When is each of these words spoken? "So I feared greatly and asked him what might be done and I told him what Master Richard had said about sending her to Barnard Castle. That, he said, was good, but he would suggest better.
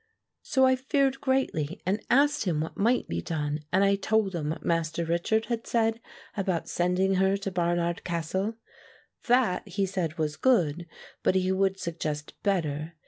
"So 0.41 0.65
I 0.65 0.75
feared 0.75 1.21
greatly 1.21 1.79
and 1.85 2.01
asked 2.09 2.45
him 2.45 2.59
what 2.61 2.75
might 2.75 3.07
be 3.07 3.21
done 3.21 3.59
and 3.71 3.83
I 3.83 3.93
told 3.93 4.33
him 4.33 4.49
what 4.49 4.65
Master 4.65 5.05
Richard 5.05 5.45
had 5.45 5.67
said 5.67 6.01
about 6.35 6.67
sending 6.67 7.13
her 7.21 7.37
to 7.37 7.51
Barnard 7.51 8.03
Castle. 8.03 8.55
That, 9.27 9.67
he 9.67 9.85
said, 9.85 10.17
was 10.17 10.37
good, 10.37 10.87
but 11.21 11.35
he 11.35 11.51
would 11.51 11.79
suggest 11.79 12.33
better. 12.41 12.93